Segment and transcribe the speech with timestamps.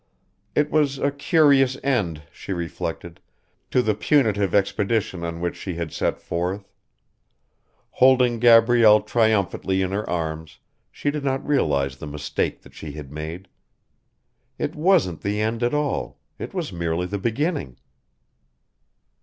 [0.55, 3.19] It was a curious end, she reflected,
[3.69, 6.73] to the punitive expedition on which she had set forth.
[7.91, 10.57] Holding Gabrielle triumphantly in her arms
[10.91, 13.47] she did not realize the mistake that she had made.
[14.57, 17.77] It wasn't the end at all, it was merely the beginning.